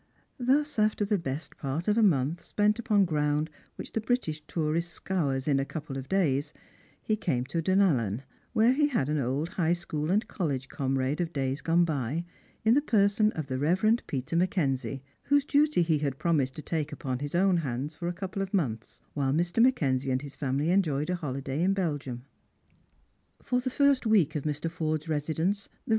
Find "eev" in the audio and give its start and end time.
25.89-25.89